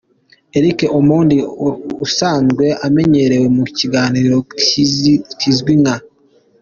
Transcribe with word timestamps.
Eric 0.57 0.79
Omondi 0.97 1.37
usanzwe 2.05 2.65
amenyerewe 2.85 3.47
mu 3.55 3.63
kiganiro 3.77 4.35
kizwi 5.43 5.73
nka. 5.81 5.95